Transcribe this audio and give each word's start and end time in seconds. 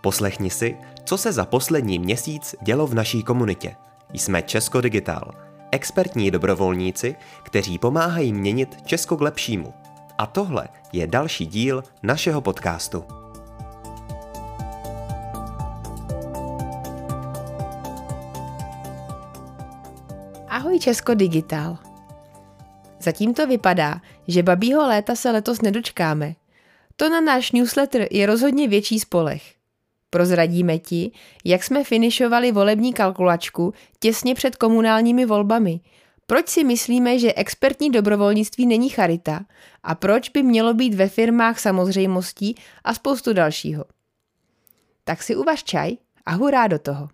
Poslechni 0.00 0.50
si, 0.50 0.76
co 1.04 1.18
se 1.18 1.32
za 1.32 1.44
poslední 1.44 1.98
měsíc 1.98 2.54
dělo 2.62 2.86
v 2.86 2.94
naší 2.94 3.22
komunitě. 3.22 3.76
Jsme 4.12 4.42
Česko 4.42 4.80
Digital, 4.80 5.30
expertní 5.70 6.30
dobrovolníci, 6.30 7.16
kteří 7.42 7.78
pomáhají 7.78 8.32
měnit 8.32 8.76
Česko 8.84 9.16
k 9.16 9.20
lepšímu. 9.20 9.74
A 10.18 10.26
tohle 10.26 10.68
je 10.92 11.06
další 11.06 11.46
díl 11.46 11.84
našeho 12.02 12.40
podcastu. 12.40 13.04
Ahoj 20.48 20.78
Česko 20.78 21.14
Digital. 21.14 21.78
Zatím 23.00 23.34
to 23.34 23.46
vypadá, 23.46 24.00
že 24.28 24.42
babího 24.42 24.86
léta 24.86 25.14
se 25.14 25.30
letos 25.30 25.62
nedočkáme. 25.62 26.34
To 26.96 27.08
na 27.08 27.20
náš 27.20 27.52
newsletter 27.52 28.08
je 28.10 28.26
rozhodně 28.26 28.68
větší 28.68 29.00
spolech. 29.00 29.59
Prozradíme 30.10 30.78
ti, 30.78 31.10
jak 31.44 31.64
jsme 31.64 31.84
finišovali 31.84 32.52
volební 32.52 32.92
kalkulačku 32.92 33.74
těsně 34.00 34.34
před 34.34 34.56
komunálními 34.56 35.26
volbami, 35.26 35.80
proč 36.26 36.48
si 36.48 36.64
myslíme, 36.64 37.18
že 37.18 37.34
expertní 37.34 37.90
dobrovolnictví 37.90 38.66
není 38.66 38.88
charita 38.88 39.40
a 39.82 39.94
proč 39.94 40.28
by 40.28 40.42
mělo 40.42 40.74
být 40.74 40.94
ve 40.94 41.08
firmách 41.08 41.58
samozřejmostí 41.58 42.54
a 42.84 42.94
spoustu 42.94 43.32
dalšího. 43.32 43.84
Tak 45.04 45.22
si 45.22 45.36
uvaž 45.36 45.64
čaj 45.64 45.96
a 46.26 46.32
hurá 46.32 46.66
do 46.66 46.78
toho. 46.78 47.08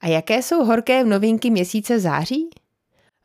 A 0.00 0.08
jaké 0.08 0.42
jsou 0.42 0.64
horké 0.64 1.04
novinky 1.04 1.50
měsíce 1.50 2.00
září? 2.00 2.50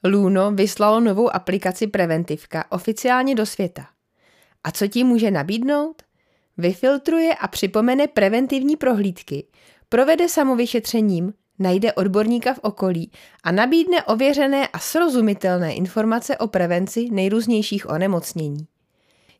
Luno 0.04 0.52
vyslalo 0.52 1.00
novou 1.00 1.36
aplikaci 1.36 1.88
Preventivka 1.88 2.72
oficiálně 2.72 3.36
do 3.36 3.46
světa. 3.46 3.88
A 4.64 4.72
co 4.72 4.88
ti 4.88 5.04
může 5.04 5.32
nabídnout? 5.32 6.02
Vyfiltruje 6.58 7.36
a 7.36 7.48
připomene 7.48 8.08
preventivní 8.08 8.76
prohlídky, 8.76 9.48
provede 9.90 10.30
samovyšetřením, 10.30 11.34
najde 11.60 11.94
odborníka 11.94 12.54
v 12.54 12.60
okolí 12.62 13.12
a 13.44 13.52
nabídne 13.52 14.04
ověřené 14.04 14.68
a 14.68 14.80
srozumitelné 14.80 15.74
informace 15.74 16.38
o 16.38 16.48
prevenci 16.48 17.08
nejrůznějších 17.12 17.90
onemocnění. 17.90 18.68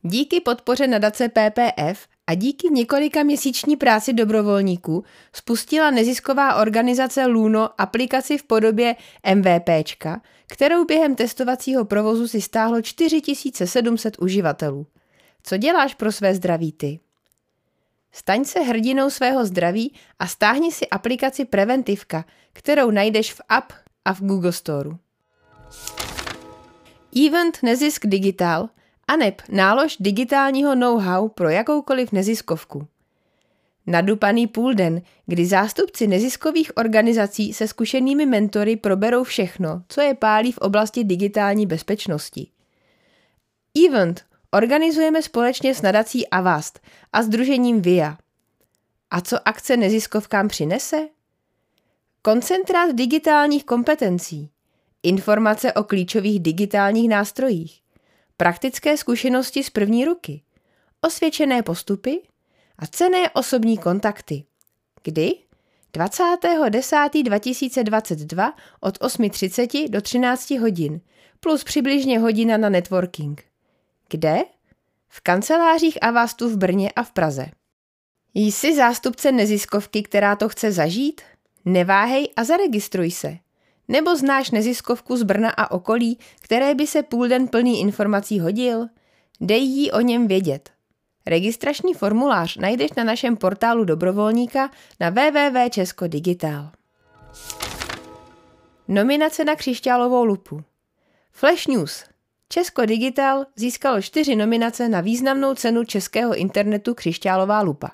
Díky 0.02 0.40
podpoře 0.40 0.88
nadace 0.88 1.30
PPF 1.30 2.08
a 2.28 2.34
díky 2.34 2.68
několika 2.72 3.24
měsíční 3.24 3.76
práci 3.76 4.14
dobrovolníků 4.14 5.04
spustila 5.34 5.92
nezisková 5.92 6.56
organizace 6.56 7.26
Luno 7.26 7.82
aplikaci 7.82 8.38
v 8.38 8.44
podobě 8.44 8.96
MVPčka, 9.36 10.22
kterou 10.48 10.86
během 10.86 11.16
testovacího 11.16 11.86
provozu 11.86 12.28
si 12.28 12.42
stáhlo 12.42 12.82
4700 12.82 14.20
uživatelů. 14.20 14.88
Co 15.44 15.58
děláš 15.58 15.94
pro 15.94 16.12
své 16.12 16.36
zdraví 16.36 16.72
ty? 16.72 17.00
Staň 18.12 18.46
se 18.46 18.60
hrdinou 18.60 19.10
svého 19.10 19.46
zdraví 19.46 19.94
a 20.20 20.28
stáhni 20.28 20.72
si 20.72 20.90
aplikaci 20.90 21.46
Preventivka, 21.46 22.26
kterou 22.54 22.92
najdeš 22.92 23.34
v 23.34 23.42
App 23.50 23.74
a 24.06 24.14
v 24.14 24.22
Google 24.22 24.52
Store. 24.52 24.90
Event 27.28 27.58
Nezisk 27.64 28.06
Digital– 28.06 28.70
aneb 29.12 29.42
nálož 29.50 29.98
digitálního 30.00 30.76
know-how 30.76 31.30
pro 31.30 31.50
jakoukoliv 31.50 32.12
neziskovku. 32.12 32.88
Nadupaný 33.88 34.48
půlden, 34.48 35.02
kdy 35.26 35.46
zástupci 35.46 36.08
neziskových 36.08 36.78
organizací 36.78 37.54
se 37.54 37.68
zkušenými 37.68 38.26
mentory 38.26 38.76
proberou 38.76 39.24
všechno, 39.24 39.84
co 39.88 40.02
je 40.02 40.14
pálí 40.14 40.52
v 40.52 40.58
oblasti 40.58 41.04
digitální 41.04 41.66
bezpečnosti. 41.66 42.48
Event 43.88 44.26
organizujeme 44.52 45.22
společně 45.22 45.76
s 45.76 45.82
nadací 45.82 46.28
Avast 46.28 46.80
a 47.14 47.24
združením 47.24 47.82
VIA. 47.82 48.18
A 49.12 49.22
co 49.22 49.48
akce 49.48 49.78
neziskovkám 49.78 50.48
přinese? 50.48 51.08
Koncentrát 52.22 52.96
digitálních 52.96 53.66
kompetencí, 53.66 54.50
informace 55.04 55.74
o 55.74 55.84
klíčových 55.84 56.40
digitálních 56.40 57.10
nástrojích, 57.10 57.82
praktické 58.38 58.98
zkušenosti 58.98 59.64
z 59.64 59.70
první 59.70 60.06
ruky, 60.06 60.42
osvědčené 61.02 61.64
postupy 61.64 62.22
a 62.80 62.88
cené 62.88 63.30
osobní 63.30 63.78
kontakty. 63.78 64.44
Kdy? 65.04 65.34
20.10.2022 65.94 68.54
od 68.80 69.00
8.30 69.00 69.90
do 69.90 70.02
13 70.02 70.52
hodin, 70.52 71.02
plus 71.40 71.64
přibližně 71.64 72.20
hodina 72.20 72.58
na 72.58 72.70
networking. 72.70 73.51
Kde? 74.12 74.44
V 75.08 75.22
kancelářích 75.22 76.04
Avastu 76.04 76.50
v 76.50 76.58
Brně 76.58 76.92
a 76.92 77.04
v 77.04 77.12
Praze. 77.12 77.46
Jsi 78.34 78.76
zástupce 78.76 79.32
neziskovky, 79.32 80.04
která 80.04 80.36
to 80.36 80.50
chce 80.50 80.72
zažít? 80.72 81.22
Neváhej 81.66 82.30
a 82.36 82.44
zaregistruj 82.44 83.12
se. 83.12 83.38
Nebo 83.88 84.16
znáš 84.16 84.52
neziskovku 84.52 85.18
z 85.18 85.24
Brna 85.24 85.50
a 85.50 85.72
okolí, 85.72 86.20
které 86.42 86.76
by 86.76 86.88
se 86.88 87.04
půl 87.04 87.28
den 87.28 87.48
plný 87.48 87.82
informací 87.82 88.40
hodil? 88.40 88.88
Dej 89.42 89.64
jí 89.64 89.92
o 89.92 90.02
něm 90.02 90.28
vědět. 90.28 90.70
Registrační 91.26 91.94
formulář 91.94 92.58
najdeš 92.58 92.92
na 92.98 93.04
našem 93.04 93.38
portálu 93.38 93.84
dobrovolníka 93.84 94.70
na 95.00 95.10
www.českodigital. 95.10 96.72
Nominace 98.88 99.46
na 99.46 99.56
křišťálovou 99.56 100.26
lupu 100.26 100.64
Flash 101.32 101.68
News 101.68 102.11
Česko 102.52 102.86
Digital 102.86 103.46
získalo 103.56 104.02
čtyři 104.02 104.36
nominace 104.36 104.90
na 104.90 105.02
významnou 105.02 105.56
cenu 105.56 105.84
českého 105.84 106.36
internetu 106.36 106.94
Křišťálová 106.94 107.62
lupa. 107.62 107.92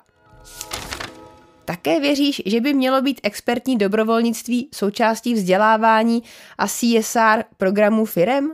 Také 1.64 2.00
věříš, 2.00 2.42
že 2.46 2.60
by 2.60 2.74
mělo 2.74 3.02
být 3.02 3.20
expertní 3.22 3.76
dobrovolnictví 3.78 4.68
součástí 4.74 5.34
vzdělávání 5.34 6.22
a 6.58 6.66
CSR 6.68 7.44
programů 7.56 8.04
firem? 8.04 8.52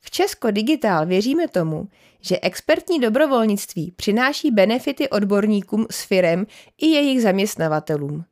V 0.00 0.10
Česko 0.10 0.50
Digital 0.50 1.06
věříme 1.06 1.48
tomu, 1.48 1.88
že 2.20 2.38
expertní 2.42 3.00
dobrovolnictví 3.00 3.92
přináší 3.96 4.50
benefity 4.50 5.08
odborníkům 5.08 5.86
s 5.90 6.04
firem 6.04 6.46
i 6.78 6.86
jejich 6.86 7.22
zaměstnavatelům. 7.22 8.24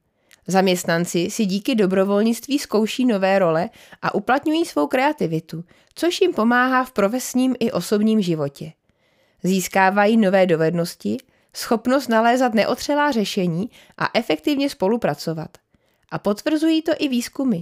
Zaměstnanci 0.46 1.30
si 1.30 1.46
díky 1.46 1.74
dobrovolnictví 1.74 2.58
zkouší 2.58 3.04
nové 3.04 3.38
role 3.38 3.70
a 4.02 4.14
uplatňují 4.14 4.64
svou 4.64 4.86
kreativitu, 4.86 5.64
což 5.94 6.20
jim 6.20 6.34
pomáhá 6.34 6.84
v 6.84 6.92
profesním 6.92 7.54
i 7.60 7.72
osobním 7.72 8.20
životě. 8.20 8.72
Získávají 9.42 10.16
nové 10.16 10.46
dovednosti, 10.46 11.16
schopnost 11.54 12.08
nalézat 12.08 12.54
neotřelá 12.54 13.10
řešení 13.10 13.70
a 13.98 14.08
efektivně 14.14 14.70
spolupracovat. 14.70 15.50
A 16.10 16.18
potvrzují 16.18 16.82
to 16.82 16.92
i 16.98 17.08
výzkumy. 17.08 17.58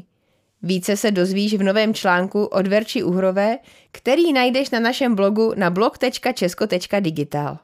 Více 0.63 0.97
se 0.97 1.11
dozvíš 1.11 1.55
v 1.55 1.63
novém 1.63 1.95
článku 1.95 2.45
od 2.45 2.67
Verči 2.67 3.03
Uhrové, 3.03 3.59
který 3.93 4.33
najdeš 4.33 4.71
na 4.71 4.81
našem 4.81 5.15
blogu 5.15 5.53
na 5.57 5.71
blog.česko.digital. 5.71 7.59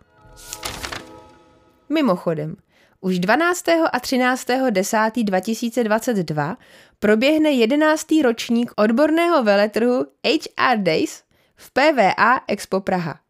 Mimochodem, 1.88 2.56
už 3.00 3.18
12. 3.18 3.64
a 3.92 4.00
13. 4.00 4.46
10. 4.70 4.96
2022 5.22 6.56
proběhne 6.98 7.50
11. 7.50 8.06
ročník 8.22 8.72
odborného 8.76 9.42
veletrhu 9.42 10.06
HR 10.26 10.76
Days 10.76 11.22
v 11.56 11.70
PVA 11.70 12.40
Expo 12.48 12.80
Praha. 12.80 13.20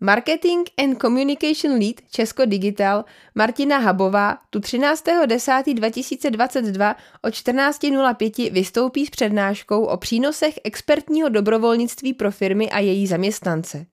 Marketing 0.00 0.68
and 0.76 1.00
Communication 1.00 1.78
Lead 1.78 1.94
Česko 2.10 2.44
Digital 2.44 3.04
Martina 3.34 3.78
Habová 3.78 4.38
tu 4.50 4.58
13.10.2022 4.58 6.94
o 7.22 7.28
14.05 7.28 8.52
vystoupí 8.52 9.06
s 9.06 9.10
přednáškou 9.10 9.84
o 9.84 9.96
přínosech 9.96 10.54
expertního 10.64 11.28
dobrovolnictví 11.28 12.14
pro 12.14 12.30
firmy 12.30 12.70
a 12.70 12.78
její 12.78 13.06
zaměstnance. 13.06 13.86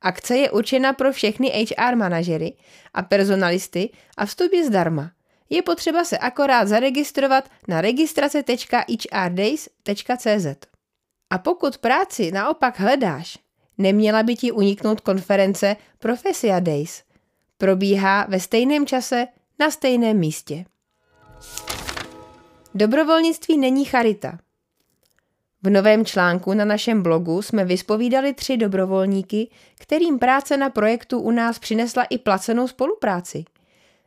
Akce 0.00 0.36
je 0.36 0.50
určena 0.50 0.92
pro 0.92 1.12
všechny 1.12 1.48
HR 1.48 1.96
manažery 1.96 2.52
a 2.94 3.02
personalisty 3.02 3.90
a 4.16 4.26
vstup 4.26 4.52
je 4.52 4.64
zdarma. 4.64 5.10
Je 5.50 5.62
potřeba 5.62 6.04
se 6.04 6.18
akorát 6.18 6.68
zaregistrovat 6.68 7.48
na 7.68 7.80
registrace.hrdays.cz. 7.80 10.66
A 11.30 11.38
pokud 11.38 11.78
práci 11.78 12.32
naopak 12.32 12.80
hledáš, 12.80 13.38
Neměla 13.78 14.22
by 14.22 14.36
ti 14.36 14.52
uniknout 14.52 15.00
konference 15.00 15.76
Profesia 15.98 16.60
Days. 16.60 17.02
Probíhá 17.58 18.26
ve 18.28 18.40
stejném 18.40 18.86
čase 18.86 19.26
na 19.58 19.70
stejném 19.70 20.18
místě. 20.18 20.64
Dobrovolnictví 22.74 23.58
není 23.58 23.84
charita. 23.84 24.38
V 25.62 25.70
novém 25.70 26.04
článku 26.04 26.54
na 26.54 26.64
našem 26.64 27.02
blogu 27.02 27.42
jsme 27.42 27.64
vyspovídali 27.64 28.34
tři 28.34 28.56
dobrovolníky, 28.56 29.50
kterým 29.80 30.18
práce 30.18 30.56
na 30.56 30.70
projektu 30.70 31.20
u 31.20 31.30
nás 31.30 31.58
přinesla 31.58 32.04
i 32.04 32.18
placenou 32.18 32.68
spolupráci. 32.68 33.44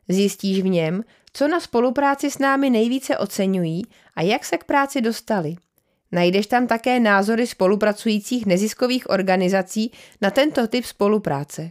Zjistíš 0.08 0.62
v 0.62 0.66
něm, 0.66 1.02
co 1.32 1.48
na 1.48 1.60
spolupráci 1.60 2.30
s 2.30 2.38
námi 2.38 2.70
nejvíce 2.70 3.18
oceňují 3.18 3.82
a 4.14 4.22
jak 4.22 4.44
se 4.44 4.58
k 4.58 4.64
práci 4.64 5.00
dostali– 5.00 5.56
Najdeš 6.12 6.46
tam 6.46 6.66
také 6.66 7.00
názory 7.00 7.46
spolupracujících 7.46 8.46
neziskových 8.46 9.10
organizací 9.10 9.92
na 10.20 10.30
tento 10.30 10.66
typ 10.66 10.84
spolupráce. 10.84 11.70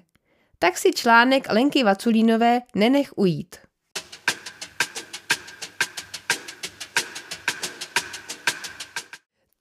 tak 0.59 0.77
si 0.77 0.91
článek 0.93 1.51
Lenky 1.51 1.83
Vaculínové 1.83 2.61
nenech 2.75 3.09
ujít. 3.15 3.55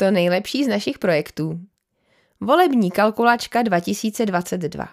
To 0.00 0.10
nejlepší 0.10 0.64
z 0.64 0.68
našich 0.68 0.98
projektů. 0.98 1.60
Volební 2.40 2.90
kalkulačka 2.90 3.62
2022. 3.62 4.88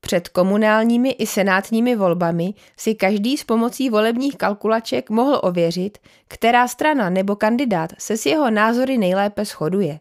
Před 0.00 0.28
komunálními 0.28 1.10
i 1.10 1.26
senátními 1.26 1.96
volbami 1.96 2.54
si 2.76 2.94
každý 2.94 3.36
s 3.36 3.44
pomocí 3.44 3.90
volebních 3.90 4.36
kalkulaček 4.36 5.10
mohl 5.10 5.40
ověřit, 5.42 5.98
která 6.28 6.68
strana 6.68 7.10
nebo 7.10 7.36
kandidát 7.36 7.90
se 7.98 8.16
s 8.16 8.26
jeho 8.26 8.50
názory 8.50 8.98
nejlépe 8.98 9.44
shoduje. 9.44 10.00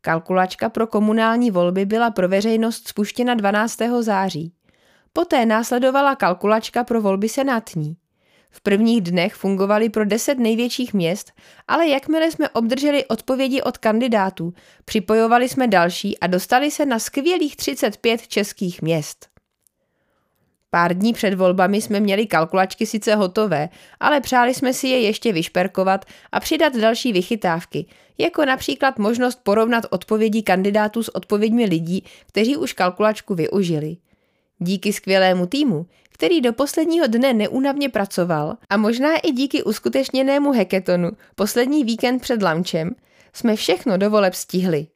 Kalkulačka 0.00 0.68
pro 0.68 0.86
komunální 0.86 1.50
volby 1.50 1.84
byla 1.84 2.10
pro 2.10 2.28
veřejnost 2.28 2.88
spuštěna 2.88 3.34
12. 3.34 3.78
září. 4.00 4.52
Poté 5.12 5.46
následovala 5.46 6.16
kalkulačka 6.16 6.84
pro 6.84 7.02
volby 7.02 7.28
senátní. 7.28 7.96
V 8.56 8.60
prvních 8.60 9.00
dnech 9.00 9.34
fungovaly 9.34 9.88
pro 9.88 10.04
deset 10.04 10.38
největších 10.38 10.94
měst, 10.94 11.32
ale 11.68 11.88
jakmile 11.88 12.30
jsme 12.30 12.48
obdrželi 12.48 13.04
odpovědi 13.04 13.62
od 13.62 13.78
kandidátů, 13.78 14.54
připojovali 14.84 15.48
jsme 15.48 15.68
další 15.68 16.18
a 16.18 16.26
dostali 16.26 16.70
se 16.70 16.86
na 16.86 16.98
skvělých 16.98 17.56
35 17.56 18.28
českých 18.28 18.82
měst. 18.82 19.28
Pár 20.70 20.94
dní 20.94 21.12
před 21.12 21.34
volbami 21.34 21.80
jsme 21.80 22.00
měli 22.00 22.26
kalkulačky 22.26 22.86
sice 22.86 23.14
hotové, 23.14 23.68
ale 24.00 24.20
přáli 24.20 24.54
jsme 24.54 24.72
si 24.72 24.88
je 24.88 25.00
ještě 25.00 25.32
vyšperkovat 25.32 26.04
a 26.32 26.40
přidat 26.40 26.76
další 26.76 27.12
vychytávky, 27.12 27.86
jako 28.18 28.44
například 28.44 28.98
možnost 28.98 29.40
porovnat 29.42 29.84
odpovědi 29.90 30.42
kandidátů 30.42 31.02
s 31.02 31.14
odpověďmi 31.14 31.64
lidí, 31.64 32.04
kteří 32.26 32.56
už 32.56 32.72
kalkulačku 32.72 33.34
využili. 33.34 33.96
Díky 34.58 34.92
skvělému 34.92 35.46
týmu, 35.46 35.86
který 36.12 36.40
do 36.40 36.52
posledního 36.52 37.06
dne 37.06 37.32
neúnavně 37.32 37.88
pracoval 37.88 38.56
a 38.68 38.76
možná 38.76 39.16
i 39.16 39.32
díky 39.32 39.62
uskutečněnému 39.62 40.52
heketonu 40.52 41.10
poslední 41.34 41.84
víkend 41.84 42.18
před 42.18 42.42
launchem, 42.42 42.94
jsme 43.32 43.56
všechno 43.56 43.98
do 43.98 44.10
voleb 44.10 44.34
stihli. 44.34 44.86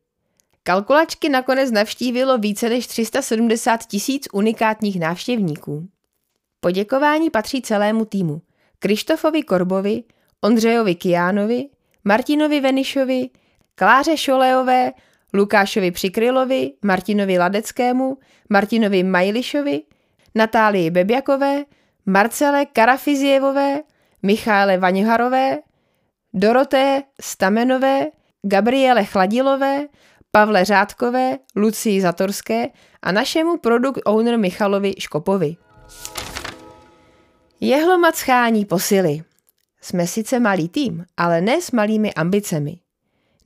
Kalkulačky 0.63 1.29
nakonec 1.29 1.71
navštívilo 1.71 2.39
více 2.39 2.69
než 2.69 2.87
370 2.87 3.87
tisíc 3.87 4.29
unikátních 4.33 5.01
návštěvníků. 5.01 5.89
Poděkování 6.61 7.31
patří 7.31 7.63
celému 7.63 8.05
týmu. 8.05 8.43
Krištofovi 8.79 9.43
Korbovi, 9.43 10.03
Ondřejovi 10.41 10.95
Kijánovi, 10.95 11.69
Martinovi 12.05 12.61
Venišovi, 12.61 13.31
Kláře 13.75 14.17
Šoleové, 14.17 14.93
Lukášovi 15.35 15.91
Přikrylovi, 15.91 16.73
Martinovi 16.85 17.39
Ladeckému, 17.39 18.19
Martinovi 18.51 19.03
Majlišovi, 19.03 19.83
Natálii 20.35 20.91
Bebjakové, 20.91 21.65
Marcele 22.07 22.67
Karafizievové, 22.67 23.81
Michále 24.23 24.79
Vaňharové, 24.79 25.59
Doroté 26.35 27.03
Stamenové, 27.21 28.07
Gabriele 28.43 29.05
Chladilové, 29.05 29.87
Pavle 30.31 30.65
Řádkové, 30.65 31.39
Lucii 31.57 32.01
Zatorské 32.01 32.69
a 33.03 33.13
našemu 33.13 33.57
produkt 33.57 34.01
owner 34.05 34.39
Michalovi 34.39 34.95
Škopovi. 34.99 35.57
Jehlomat 37.61 38.17
schání 38.17 38.65
posily. 38.65 39.23
Jsme 39.81 40.07
sice 40.07 40.41
malý 40.41 40.69
tým, 40.69 41.05
ale 41.17 41.41
ne 41.41 41.63
s 41.63 41.71
malými 41.71 42.15
ambicemi. 42.15 42.79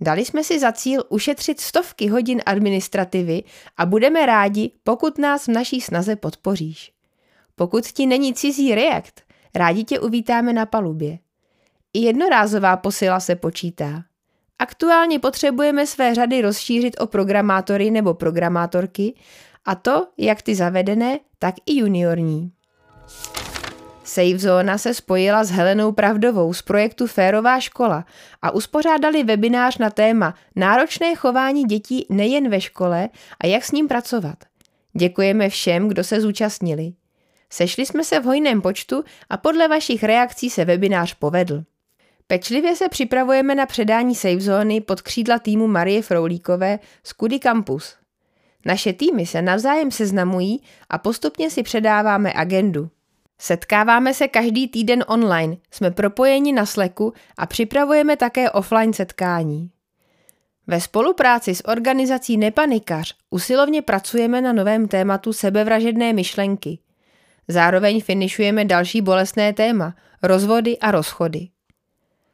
Dali 0.00 0.24
jsme 0.24 0.44
si 0.44 0.60
za 0.60 0.72
cíl 0.72 1.02
ušetřit 1.08 1.60
stovky 1.60 2.08
hodin 2.08 2.42
administrativy 2.46 3.42
a 3.76 3.86
budeme 3.86 4.26
rádi, 4.26 4.72
pokud 4.84 5.18
nás 5.18 5.46
v 5.46 5.50
naší 5.50 5.80
snaze 5.80 6.16
podpoříš. 6.16 6.92
Pokud 7.54 7.86
ti 7.86 8.06
není 8.06 8.34
cizí 8.34 8.74
React, 8.74 9.20
rádi 9.54 9.84
tě 9.84 10.00
uvítáme 10.00 10.52
na 10.52 10.66
palubě. 10.66 11.18
I 11.92 11.98
jednorázová 11.98 12.76
posila 12.76 13.20
se 13.20 13.36
počítá. 13.36 14.04
Aktuálně 14.58 15.18
potřebujeme 15.18 15.86
své 15.86 16.14
řady 16.14 16.42
rozšířit 16.42 17.00
o 17.00 17.06
programátory 17.06 17.90
nebo 17.90 18.14
programátorky, 18.14 19.14
a 19.64 19.74
to 19.74 20.06
jak 20.18 20.42
ty 20.42 20.54
zavedené, 20.54 21.18
tak 21.38 21.54
i 21.66 21.78
juniorní. 21.78 22.52
SafeZona 24.04 24.78
se 24.78 24.94
spojila 24.94 25.44
s 25.44 25.50
Helenou 25.50 25.92
Pravdovou 25.92 26.52
z 26.52 26.62
projektu 26.62 27.06
Férová 27.06 27.60
škola 27.60 28.04
a 28.42 28.50
uspořádali 28.50 29.24
webinář 29.24 29.78
na 29.78 29.90
téma 29.90 30.34
Náročné 30.56 31.14
chování 31.14 31.64
dětí 31.64 32.06
nejen 32.10 32.50
ve 32.50 32.60
škole 32.60 33.08
a 33.40 33.46
jak 33.46 33.64
s 33.64 33.72
ním 33.72 33.88
pracovat. 33.88 34.36
Děkujeme 34.92 35.48
všem, 35.48 35.88
kdo 35.88 36.04
se 36.04 36.20
zúčastnili. 36.20 36.92
Sešli 37.50 37.86
jsme 37.86 38.04
se 38.04 38.20
v 38.20 38.24
hojném 38.24 38.62
počtu 38.62 39.04
a 39.30 39.36
podle 39.36 39.68
vašich 39.68 40.04
reakcí 40.04 40.50
se 40.50 40.64
webinář 40.64 41.14
povedl. 41.14 41.64
Pečlivě 42.26 42.76
se 42.76 42.88
připravujeme 42.88 43.54
na 43.54 43.66
předání 43.66 44.14
SafeZóny 44.14 44.80
pod 44.80 45.02
křídla 45.02 45.38
týmu 45.38 45.66
Marie 45.66 46.02
Froulíkové 46.02 46.78
z 47.04 47.12
Kudy 47.12 47.38
Campus. 47.38 47.96
Naše 48.66 48.92
týmy 48.92 49.26
se 49.26 49.42
navzájem 49.42 49.90
seznamují 49.90 50.62
a 50.90 50.98
postupně 50.98 51.50
si 51.50 51.62
předáváme 51.62 52.32
agendu. 52.34 52.90
Setkáváme 53.38 54.14
se 54.14 54.28
každý 54.28 54.68
týden 54.68 55.04
online, 55.08 55.56
jsme 55.70 55.90
propojeni 55.90 56.52
na 56.52 56.66
Slacku 56.66 57.12
a 57.38 57.46
připravujeme 57.46 58.16
také 58.16 58.50
offline 58.50 58.92
setkání. 58.92 59.70
Ve 60.66 60.80
spolupráci 60.80 61.54
s 61.54 61.68
organizací 61.68 62.36
Nepanikař 62.36 63.14
usilovně 63.30 63.82
pracujeme 63.82 64.40
na 64.40 64.52
novém 64.52 64.88
tématu 64.88 65.32
sebevražedné 65.32 66.12
myšlenky. 66.12 66.78
Zároveň 67.48 68.00
finišujeme 68.00 68.64
další 68.64 69.00
bolestné 69.00 69.52
téma– 69.52 69.94
rozvody 70.22 70.78
a 70.78 70.90
rozchody. 70.90 71.48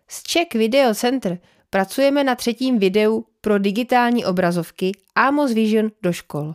S 0.09 0.23
Czech 0.23 0.55
Video 0.55 0.95
Center 0.95 1.39
pracujeme 1.71 2.25
na 2.25 2.35
třetím 2.35 2.79
videu 2.79 3.25
pro 3.41 3.59
digitální 3.59 4.25
obrazovky 4.25 4.93
Amos 5.15 5.53
Vision 5.53 5.91
do 6.03 6.13
škol. 6.13 6.55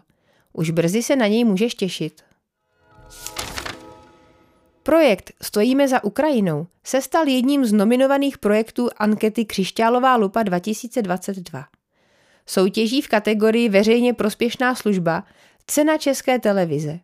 Už 0.54 0.70
brzy 0.70 1.04
se 1.04 1.16
na 1.16 1.28
něj 1.28 1.44
můžeš 1.44 1.76
těšit. 1.76 2.22
Projekt 4.86 5.32
Stojíme 5.42 5.88
za 5.88 6.04
Ukrajinou 6.04 6.68
se 6.84 7.02
stal 7.02 7.28
jedním 7.28 7.66
z 7.66 7.74
nominovaných 7.74 8.38
projektů 8.38 8.90
ankety 8.98 9.46
Křišťálová 9.46 10.16
lupa 10.16 10.44
2022. 10.44 11.66
Soutěží 12.46 13.02
v 13.02 13.08
kategorii 13.08 13.70
Veřejně 13.70 14.14
prospěšná 14.14 14.76
služba 14.76 15.24
Cena 15.68 15.98
České 15.98 16.40
televize. 16.40 17.00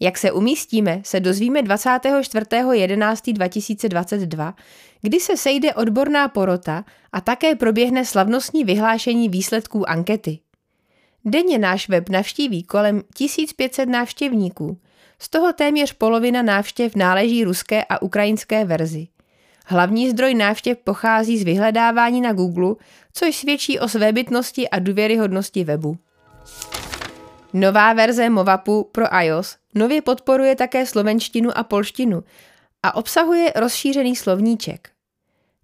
Jak 0.00 0.18
se 0.18 0.32
umístíme, 0.32 1.00
se 1.04 1.20
dozvíme 1.20 1.62
24.11.2022, 1.62 4.54
kdy 5.02 5.20
se 5.20 5.36
sejde 5.36 5.74
odborná 5.74 6.28
porota 6.28 6.84
a 7.12 7.20
také 7.20 7.54
proběhne 7.54 8.04
slavnostní 8.04 8.64
vyhlášení 8.64 9.28
výsledků 9.28 9.90
ankety. 9.90 10.38
Denně 11.24 11.58
náš 11.58 11.88
web 11.88 12.08
navštíví 12.08 12.62
kolem 12.62 13.02
1500 13.14 13.88
návštěvníků– 13.88 14.78
z 15.22 15.28
toho 15.28 15.52
téměř 15.52 15.92
polovina 15.92 16.42
návštěv 16.42 16.96
náleží 16.96 17.44
ruské 17.44 17.84
a 17.84 18.02
ukrajinské 18.02 18.64
verzi. 18.64 19.08
Hlavní 19.66 20.10
zdroj 20.10 20.34
návštěv 20.34 20.78
pochází 20.78 21.38
z 21.38 21.42
vyhledávání 21.42 22.20
na 22.20 22.32
Google, 22.32 22.74
což 23.12 23.36
svědčí 23.36 23.78
o 23.78 23.88
svébytnosti 23.88 24.68
a 24.68 24.78
důvěryhodnosti 24.78 25.64
webu. 25.64 25.98
Nová 27.52 27.92
verze 27.92 28.30
Movapu 28.30 28.88
pro 28.92 29.04
iOS 29.22 29.56
nově 29.74 30.02
podporuje 30.02 30.56
také 30.56 30.86
slovenštinu 30.86 31.58
a 31.58 31.62
polštinu 31.62 32.24
a 32.82 32.94
obsahuje 32.94 33.52
rozšířený 33.56 34.16
slovníček. 34.16 34.90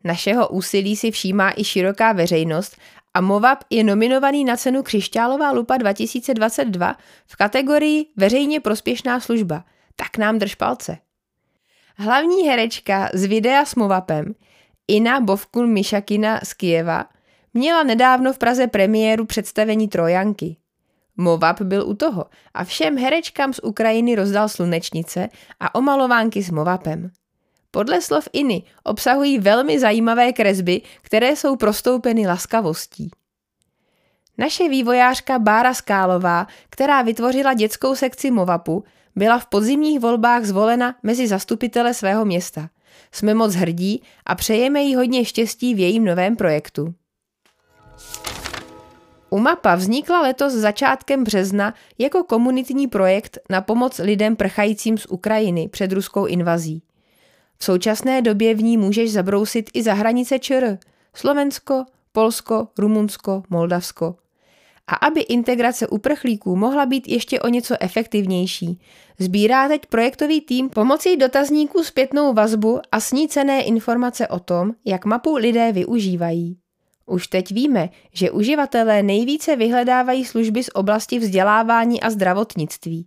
Našeho 0.05 0.49
úsilí 0.49 0.97
si 0.97 1.11
všímá 1.11 1.53
i 1.57 1.65
široká 1.65 2.13
veřejnost 2.13 2.77
a 3.17 3.21
Movap 3.21 3.65
je 3.71 3.85
nominovaný 3.85 4.45
na 4.45 4.57
cenu 4.57 4.83
Křišťálová 4.83 5.51
lupa 5.51 5.77
2022 5.77 6.97
v 7.27 7.37
kategorii 7.37 8.07
Veřejně 8.17 8.61
prospěšná 8.61 9.21
služba. 9.21 9.65
Tak 9.97 10.17
nám 10.19 10.39
drž 10.39 10.55
palce. 10.55 10.99
Hlavní 11.97 12.43
herečka 12.43 13.09
z 13.15 13.25
videa 13.25 13.65
s 13.65 13.75
Movapem, 13.75 14.35
Ina 14.89 15.21
Bovkun 15.21 15.73
Mišakina 15.73 16.41
z 16.45 16.55
Kijeva, 16.55 17.05
měla 17.55 17.83
nedávno 17.83 18.33
v 18.33 18.39
Praze 18.39 18.67
premiéru 18.67 19.27
představení 19.27 19.89
Trojanky. 19.89 20.57
Movap 21.17 21.63
byl 21.63 21.89
u 21.89 21.95
toho 21.95 22.25
a 22.55 22.65
všem 22.65 22.99
herečkám 22.99 23.53
z 23.53 23.61
Ukrajiny 23.63 24.15
rozdal 24.15 24.49
slunečnice 24.49 25.29
a 25.61 25.75
omalovánky 25.75 26.43
s 26.43 26.51
Movapem. 26.51 27.11
Podle 27.71 28.01
slov 28.01 28.29
Iny 28.33 28.63
obsahují 28.85 29.39
velmi 29.39 29.79
zajímavé 29.79 30.33
kresby, 30.33 30.83
které 31.03 31.37
jsou 31.37 31.57
prostoupeny 31.57 32.27
laskavostí. 32.27 33.11
Naše 34.39 34.69
vývojářka 34.69 35.39
Bára 35.39 35.75
Skálová, 35.75 36.47
která 36.71 37.03
vytvořila 37.03 37.55
dětskou 37.55 37.95
sekci 37.95 38.31
Movapu, 38.31 38.85
byla 39.17 39.39
v 39.39 39.47
podzimních 39.47 40.01
volbách 40.01 40.45
zvolena 40.45 40.95
mezi 41.03 41.27
zastupitele 41.27 41.95
svého 41.95 42.25
města. 42.25 42.69
Jsme 43.13 43.35
moc 43.35 43.55
hrdí 43.55 44.03
a 44.27 44.35
přejeme 44.35 44.83
jí 44.83 44.95
hodně 44.95 45.25
štěstí 45.25 45.75
v 45.75 45.79
jejím 45.79 46.05
novém 46.05 46.37
projektu. 46.37 46.95
UMAPA 49.31 49.75
vznikla 49.75 50.21
letos 50.21 50.53
začátkem 50.53 51.25
března 51.25 51.75
jako 51.99 52.25
komunitní 52.25 52.89
projekt 52.89 53.39
na 53.51 53.61
pomoc 53.61 53.99
lidem 53.99 54.37
prchajícím 54.37 54.99
z 54.99 55.07
Ukrajiny 55.07 55.69
před 55.69 55.93
ruskou 55.93 56.27
invazí. 56.27 56.83
V 57.59 57.65
současné 57.65 58.23
době 58.23 58.55
v 58.55 58.63
ní 58.63 58.77
můžeš 58.77 59.13
zabrousit 59.13 59.71
i 59.75 59.83
za 59.83 59.95
hranice 59.95 60.39
ČR, 60.39 60.79
Slovensko, 61.15 61.85
Polsko, 62.13 62.69
Rumunsko, 62.79 63.43
Moldavsko. 63.51 64.17
A 64.87 64.95
aby 64.95 65.21
integrace 65.21 65.87
uprchlíků 65.87 66.57
mohla 66.57 66.87
být 66.87 67.09
ještě 67.09 67.41
o 67.41 67.49
něco 67.49 67.75
efektivnější, 67.81 68.81
sbírá 69.19 69.69
teď 69.69 69.87
projektový 69.87 70.41
tým 70.41 70.69
pomocí 70.69 71.17
dotazníků 71.17 71.83
zpětnou 71.83 72.33
vazbu 72.33 72.81
a 72.93 73.01
snícené 73.01 73.63
informace 73.63 74.29
o 74.29 74.41
tom, 74.41 74.73
jak 74.85 75.05
mapu 75.05 75.37
lidé 75.37 75.73
využívají. 75.73 76.57
Už 77.07 77.27
teď 77.27 77.53
víme, 77.53 77.89
že 78.13 78.31
uživatelé 78.31 79.03
nejvíce 79.03 79.57
vyhledávají 79.57 80.25
služby 80.25 80.63
z 80.63 80.71
oblasti 80.75 81.19
vzdělávání 81.19 82.01
a 82.01 82.11
zdravotnictví. 82.11 83.07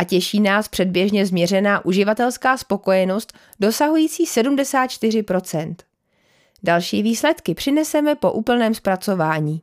A 0.00 0.04
těší 0.04 0.40
nás 0.40 0.68
předběžně 0.68 1.26
změřená 1.26 1.84
uživatelská 1.84 2.56
spokojenost 2.56 3.32
dosahující 3.60 4.24
74% 4.24 5.74
Další 6.62 7.02
výsledky 7.02 7.54
přineseme 7.54 8.14
po 8.14 8.32
úplném 8.32 8.74
zpracování. 8.74 9.62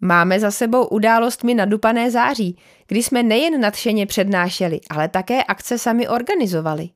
Máme 0.00 0.40
za 0.40 0.50
sebou 0.50 0.86
událostmi 0.86 1.54
nadupané 1.54 2.10
září, 2.10 2.58
kdy 2.86 3.02
jsme 3.02 3.22
nejen 3.22 3.60
nadšeně 3.60 4.06
přednášeli, 4.06 4.80
ale 4.90 5.08
také 5.08 5.44
akce 5.44 5.78
sami 5.78 6.08
organizovali. 6.08 6.88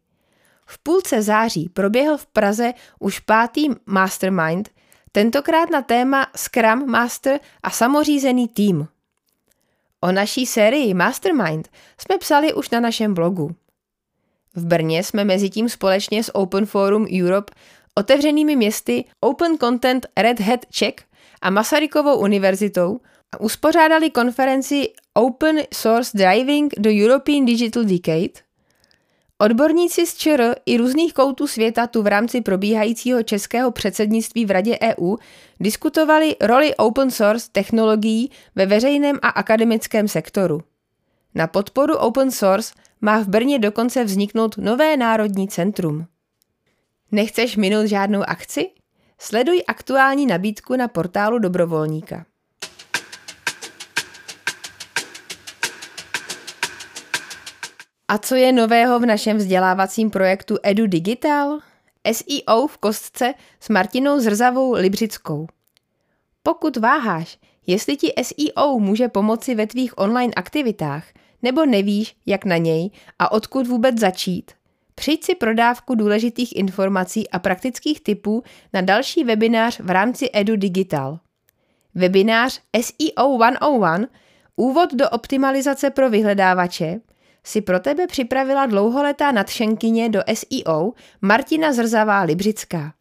V 0.67 0.83
půlce 0.83 1.23
září 1.23 1.69
proběhl 1.69 2.19
v 2.19 2.27
Praze 2.27 2.73
už 2.99 3.19
pátý 3.19 3.69
Mastermind, 3.87 4.71
tentokrát 5.13 5.71
na 5.71 5.83
téma 5.83 6.27
Scrum 6.37 6.91
Master 6.91 7.41
a 7.63 7.71
samořízený 7.71 8.49
tým. 8.49 8.89
O 10.01 10.13
naší 10.13 10.47
sérii 10.47 10.95
Mastermind 10.95 11.69
jsme 12.01 12.19
psali 12.19 12.55
už 12.55 12.71
na 12.71 12.81
našem 12.81 13.15
blogu. 13.15 13.55
V 14.55 14.67
Brně 14.67 15.05
jsme 15.05 15.25
mezi 15.25 15.51
tím 15.51 15.69
společně 15.69 16.25
s 16.25 16.35
Open 16.35 16.67
Forum 16.67 17.07
Europe, 17.23 17.53
otevřenými 17.95 18.57
městy 18.57 19.05
Open 19.21 19.59
Content 19.59 20.07
Red 20.17 20.41
Hat 20.41 20.67
Czech 20.71 20.95
a 21.43 21.51
Masarykovou 21.51 22.19
univerzitou 22.19 23.01
uspořádali 23.41 24.11
konferenci 24.11 24.93
Open 25.15 25.59
Source 25.75 26.19
Driving 26.19 26.75
the 26.79 26.91
European 27.05 27.45
Digital 27.45 27.85
Decade. 27.85 28.48
Odborníci 29.41 30.07
z 30.07 30.15
ČR 30.17 30.55
i 30.67 30.77
různých 30.77 31.15
koutů 31.15 31.47
světa 31.47 31.87
tu 31.87 32.03
v 32.03 32.07
rámci 32.07 32.41
probíhajícího 32.41 33.23
českého 33.23 33.71
předsednictví 33.71 34.47
v 34.47 34.51
Radě 34.51 34.79
EU 34.83 35.17
diskutovali 35.61 36.37
roli 36.41 36.77
open 36.77 37.11
source 37.11 37.49
technologií 37.53 38.31
ve 38.55 38.67
veřejném 38.67 39.19
a 39.23 39.29
akademickém 39.29 40.09
sektoru. 40.09 40.63
Na 41.35 41.47
podporu 41.47 41.97
open 41.97 42.31
source 42.31 42.75
má 43.01 43.19
v 43.19 43.29
Brně 43.29 43.59
dokonce 43.59 44.05
vzniknout 44.05 44.57
nové 44.57 44.97
národní 44.97 45.49
centrum. 45.49 46.07
Nechceš 47.13 47.57
minout 47.57 47.87
žádnou 47.87 48.23
akci? 48.27 48.71
Sleduj 49.19 49.63
aktuální 49.69 50.27
nabídku 50.27 50.77
na 50.77 50.89
portálu 50.89 51.39
dobrovolníka. 51.39 52.27
A 58.11 58.19
co 58.19 58.35
je 58.35 58.53
nového 58.53 59.01
v 59.01 59.07
našem 59.07 59.37
vzdělávacím 59.37 60.11
projektu 60.11 60.57
Edu 60.63 60.87
Digital? 60.87 61.59
SEO 62.13 62.67
v 62.67 62.79
kostce 62.79 63.35
s 63.61 63.69
Martinou 63.69 64.21
Zrzavou 64.21 64.73
Libřickou. 64.73 65.47
Pokud 66.43 66.77
váháš, 66.77 67.39
jestli 67.67 67.97
ti 67.97 68.13
SEO 68.23 68.79
může 68.79 69.09
pomoci 69.09 69.55
ve 69.55 69.67
tvých 69.67 69.99
online 69.99 70.33
aktivitách, 70.37 71.05
nebo 71.43 71.67
nevíš, 71.67 72.17
jak 72.27 72.45
na 72.45 72.57
něj 72.57 72.91
a 73.19 73.33
odkud 73.33 73.67
vůbec 73.67 73.99
začít, 73.99 74.53
přijď 74.95 75.25
si 75.25 75.35
prodávku 75.35 75.95
důležitých 75.95 76.57
informací 76.57 77.31
a 77.31 77.39
praktických 77.39 78.01
typů 78.01 78.43
na 78.73 78.81
další 78.81 79.25
webinář 79.25 79.81
v 79.81 79.91
rámci 79.91 80.31
Edu 80.33 80.57
Digital. 80.57 81.19
Webinář 81.95 82.61
SEO 82.81 83.39
101 83.39 84.09
Úvod 84.57 84.95
do 84.95 85.11
optimalizace 85.11 85.91
pro 85.91 86.11
vyhledávače 86.11 87.01
si 87.45 87.61
pro 87.61 87.81
tebe 87.81 88.07
připravila 88.07 88.67
dlouholetá 88.67 89.33
nadšenkyně 89.33 90.09
do 90.09 90.21
SEO 90.35 90.93
Martina 91.23 91.73
Zrzavá 91.73 92.23
Libřická. 92.23 92.93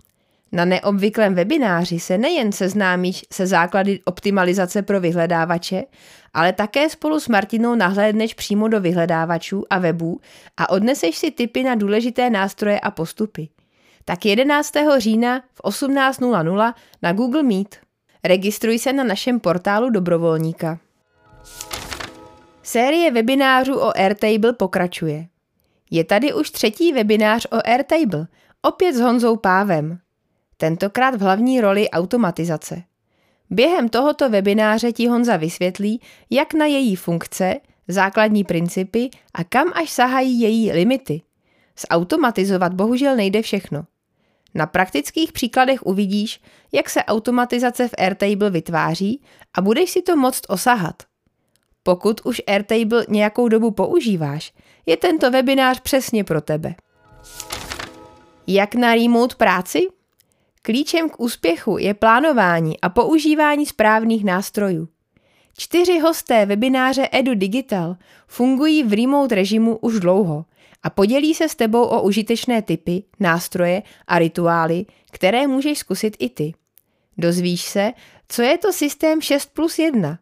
Na 0.51 0.65
neobvyklém 0.65 1.35
webináři 1.35 1.99
se 1.99 2.17
nejen 2.17 2.51
seznámíš 2.51 3.25
se 3.33 3.47
základy 3.47 3.99
optimalizace 4.05 4.81
pro 4.81 4.99
vyhledávače, 4.99 5.83
ale 6.33 6.53
také 6.53 6.89
spolu 6.89 7.19
s 7.19 7.27
Martinou 7.27 7.75
nahlédneš 7.75 8.33
přímo 8.33 8.67
do 8.67 8.81
vyhledávačů 8.81 9.63
a 9.69 9.79
webů 9.79 10.19
a 10.57 10.69
odneseš 10.69 11.17
si 11.17 11.31
tipy 11.31 11.63
na 11.63 11.75
důležité 11.75 12.29
nástroje 12.29 12.79
a 12.79 12.91
postupy. 12.91 13.49
Tak 14.05 14.25
11. 14.25 14.73
října 14.97 15.41
v 15.53 15.61
18.00 15.61 16.73
na 17.01 17.13
Google 17.13 17.43
Meet. 17.43 17.75
Registruj 18.23 18.79
se 18.79 18.93
na 18.93 19.03
našem 19.03 19.39
portálu 19.39 19.89
dobrovolníka. 19.89 20.79
Série 22.67 23.11
webinářů 23.11 23.79
o 23.79 23.97
Airtable 23.97 24.53
pokračuje. 24.53 25.27
Je 25.91 26.03
tady 26.03 26.33
už 26.33 26.51
třetí 26.51 26.93
webinář 26.93 27.45
o 27.45 27.67
Airtable, 27.67 28.27
opět 28.61 28.95
s 28.95 28.99
Honzou 28.99 29.35
Pávem. 29.35 29.99
Tentokrát 30.57 31.15
v 31.15 31.21
hlavní 31.21 31.61
roli 31.61 31.89
automatizace. 31.89 32.83
Během 33.49 33.89
tohoto 33.89 34.29
webináře 34.29 34.91
ti 34.91 35.07
Honza 35.07 35.37
vysvětlí, 35.37 36.01
jak 36.29 36.53
na 36.53 36.65
její 36.65 36.95
funkce, 36.95 37.55
základní 37.87 38.43
principy 38.43 39.09
a 39.33 39.43
kam 39.43 39.67
až 39.73 39.89
sahají 39.89 40.39
její 40.39 40.71
limity. 40.71 41.21
Zautomatizovat 41.89 42.73
bohužel 42.73 43.15
nejde 43.15 43.41
všechno. 43.41 43.83
Na 44.55 44.65
praktických 44.65 45.31
příkladech 45.31 45.85
uvidíš, 45.85 46.41
jak 46.71 46.89
se 46.89 47.03
automatizace 47.03 47.87
v 47.87 47.95
Airtable 47.97 48.49
vytváří 48.49 49.21
a 49.53 49.61
budeš 49.61 49.89
si 49.89 50.01
to 50.01 50.15
moct 50.15 50.41
osahat. 50.47 50.95
Pokud 51.87 52.21
už 52.23 52.41
Airtable 52.47 53.05
nějakou 53.09 53.47
dobu 53.47 53.71
používáš, 53.71 54.53
je 54.85 54.97
tento 54.97 55.31
webinář 55.31 55.79
přesně 55.79 56.23
pro 56.23 56.41
tebe. 56.41 56.75
Jak 58.47 58.75
na 58.75 58.95
remote 58.95 59.35
práci? 59.35 59.87
Klíčem 60.61 61.09
k 61.09 61.19
úspěchu 61.19 61.77
je 61.77 61.93
plánování 61.93 62.81
a 62.81 62.89
používání 62.89 63.65
správných 63.65 64.25
nástrojů. 64.25 64.87
Čtyři 65.57 65.99
hosté 65.99 66.45
webináře 66.45 67.09
Edu 67.11 67.35
Digital 67.35 67.95
fungují 68.27 68.83
v 68.83 68.93
remote 68.93 69.35
režimu 69.35 69.77
už 69.77 69.99
dlouho 69.99 70.45
a 70.83 70.89
podělí 70.89 71.33
se 71.33 71.49
s 71.49 71.55
tebou 71.55 71.83
o 71.83 72.01
užitečné 72.01 72.61
typy, 72.61 73.03
nástroje 73.19 73.83
a 74.07 74.19
rituály, 74.19 74.85
které 75.11 75.47
můžeš 75.47 75.77
zkusit 75.77 76.17
i 76.19 76.29
ty. 76.29 76.53
Dozvíš 77.17 77.61
se, 77.61 77.93
co 78.27 78.41
je 78.41 78.57
to 78.57 78.73
systém 78.73 79.21
6 79.21 79.53
plus 79.53 79.79
1, 79.79 80.19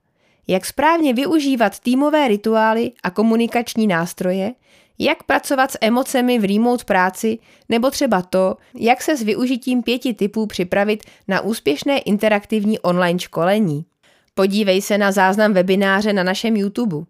jak 0.48 0.66
správně 0.66 1.14
využívat 1.14 1.80
týmové 1.80 2.28
rituály 2.28 2.92
a 3.04 3.10
komunikační 3.10 3.88
nástroje, 3.88 4.54
jak 5.00 5.24
pracovat 5.24 5.72
s 5.72 5.78
emocemi 5.82 6.40
v 6.40 6.46
remote 6.46 6.84
práci, 6.84 7.40
nebo 7.70 7.92
třeba 7.92 8.22
to, 8.22 8.56
jak 8.76 9.02
se 9.02 9.18
s 9.18 9.24
využitím 9.24 9.84
pěti 9.84 10.14
typů 10.14 10.48
připravit 10.48 11.04
na 11.28 11.42
úspěšné 11.42 12.00
interaktivní 12.00 12.80
online 12.80 13.20
školení. 13.20 13.86
Podívej 14.34 14.82
se 14.82 14.98
na 14.98 15.12
záznam 15.12 15.54
webináře 15.54 16.14
na 16.14 16.24
našem 16.24 16.56
YouTube. 16.56 17.06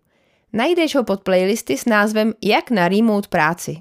Najdeš 0.54 0.96
ho 0.96 1.04
pod 1.04 1.24
playlisty 1.24 1.78
s 1.78 1.86
názvem 1.86 2.34
Jak 2.44 2.72
na 2.72 2.88
remote 2.88 3.28
práci. 3.28 3.78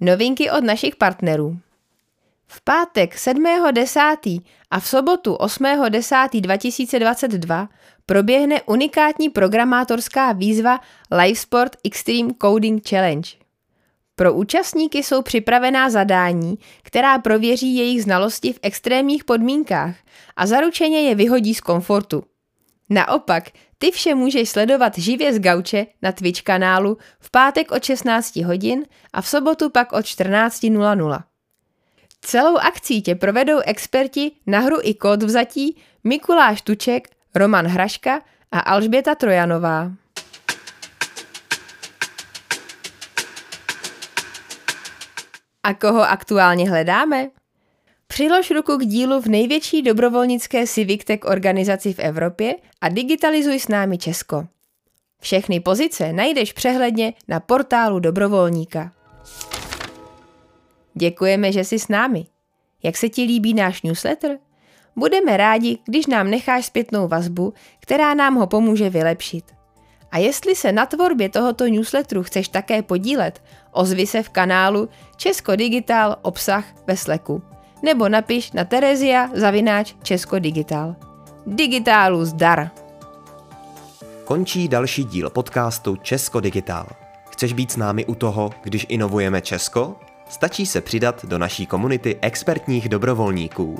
Novinky 0.00 0.50
od 0.50 0.64
našich 0.64 0.96
partnerů. 0.96 1.58
V 2.52 2.60
pátek 2.64 3.16
7.10. 3.16 4.42
a 4.70 4.80
v 4.80 4.88
sobotu 4.88 5.34
8.10.2022 5.34 7.68
proběhne 8.06 8.62
unikátní 8.62 9.28
programátorská 9.28 10.32
výzva 10.32 10.80
LiveSport 11.10 11.76
Extreme 11.84 12.30
Coding 12.42 12.88
Challenge. 12.88 13.30
Pro 14.14 14.34
účastníky 14.34 15.02
jsou 15.02 15.22
připravená 15.22 15.90
zadání, 15.90 16.58
která 16.82 17.18
prověří 17.18 17.76
jejich 17.76 18.02
znalosti 18.02 18.52
v 18.52 18.58
extrémních 18.62 19.24
podmínkách 19.24 19.96
a 20.36 20.46
zaručeně 20.46 21.00
je 21.00 21.14
vyhodí 21.14 21.54
z 21.54 21.60
komfortu. 21.60 22.24
Naopak, 22.88 23.50
ty 23.78 23.90
vše 23.90 24.14
můžeš 24.14 24.48
sledovat 24.48 24.98
živě 24.98 25.34
z 25.34 25.38
gauče 25.38 25.86
na 26.02 26.12
Twitch 26.12 26.42
kanálu 26.42 26.98
v 27.20 27.30
pátek 27.30 27.72
od 27.72 27.84
16 27.84 28.36
hodin 28.36 28.84
a 29.12 29.22
v 29.22 29.28
sobotu 29.28 29.70
pak 29.70 29.92
od 29.92 30.04
14.00. 30.04 31.29
Celou 32.20 32.56
akcí 32.56 33.02
tě 33.02 33.14
provedou 33.14 33.58
experti 33.58 34.32
na 34.46 34.58
hru 34.58 34.76
i 34.82 34.94
kód 34.94 35.22
vzatí 35.22 35.76
Mikuláš 36.04 36.62
Tuček, 36.62 37.08
Roman 37.34 37.66
Hraška 37.66 38.20
a 38.52 38.60
Alžběta 38.60 39.14
Trojanová. 39.14 39.92
A 45.62 45.74
koho 45.74 46.02
aktuálně 46.02 46.70
hledáme? 46.70 47.28
Přilož 48.06 48.50
ruku 48.50 48.76
k 48.76 48.86
dílu 48.86 49.20
v 49.20 49.26
největší 49.26 49.82
dobrovolnické 49.82 50.66
Civic 50.66 51.04
organizaci 51.24 51.92
v 51.92 51.98
Evropě 51.98 52.54
a 52.80 52.88
digitalizuj 52.88 53.60
s 53.60 53.68
námi 53.68 53.98
Česko. 53.98 54.46
Všechny 55.20 55.60
pozice 55.60 56.12
najdeš 56.12 56.52
přehledně 56.52 57.14
na 57.28 57.40
portálu 57.40 57.98
dobrovolníka. 57.98 58.92
Děkujeme, 60.94 61.52
že 61.52 61.64
jsi 61.64 61.78
s 61.78 61.88
námi. 61.88 62.26
Jak 62.82 62.96
se 62.96 63.08
ti 63.08 63.22
líbí 63.22 63.54
náš 63.54 63.82
newsletter? 63.82 64.38
Budeme 64.96 65.36
rádi, 65.36 65.78
když 65.84 66.06
nám 66.06 66.30
necháš 66.30 66.66
zpětnou 66.66 67.08
vazbu, 67.08 67.54
která 67.80 68.14
nám 68.14 68.34
ho 68.34 68.46
pomůže 68.46 68.90
vylepšit. 68.90 69.44
A 70.12 70.18
jestli 70.18 70.54
se 70.54 70.72
na 70.72 70.86
tvorbě 70.86 71.28
tohoto 71.28 71.66
newsletteru 71.66 72.22
chceš 72.22 72.48
také 72.48 72.82
podílet, 72.82 73.42
ozvi 73.70 74.06
se 74.06 74.22
v 74.22 74.28
kanálu 74.28 74.88
Česko 75.16 75.56
Digital 75.56 76.16
obsah 76.22 76.64
ve 76.86 76.96
Slacku 76.96 77.42
nebo 77.82 78.08
napiš 78.08 78.52
na 78.52 78.64
Terezia 78.64 79.30
zavináč 79.34 79.94
Česko 80.02 80.38
Digital. 80.38 80.96
Digitálu 81.46 82.24
zdar! 82.24 82.70
Končí 84.24 84.68
další 84.68 85.04
díl 85.04 85.30
podcastu 85.30 85.96
Česko 85.96 86.40
Digital. 86.40 86.86
Chceš 87.30 87.52
být 87.52 87.70
s 87.70 87.76
námi 87.76 88.06
u 88.06 88.14
toho, 88.14 88.50
když 88.62 88.86
inovujeme 88.88 89.40
Česko? 89.40 89.96
Stačí 90.30 90.66
se 90.66 90.80
přidat 90.80 91.24
do 91.24 91.38
naší 91.38 91.66
komunity 91.66 92.18
expertních 92.20 92.88
dobrovolníků. 92.88 93.78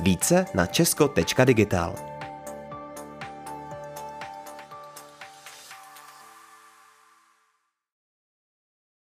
Více 0.00 0.46
na 0.54 0.66
česko.digital. 0.66 2.09